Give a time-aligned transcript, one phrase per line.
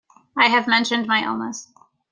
[0.35, 1.67] I have mentioned my illness.